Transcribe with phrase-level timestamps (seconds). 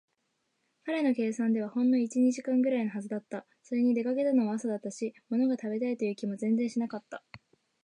[0.83, 3.45] 彼の計算ではほんの一、二時間ぐらいのはずだった。
[3.61, 7.23] それに、出かけたのは朝だったし、ものが食べたいという気も全然しなかった。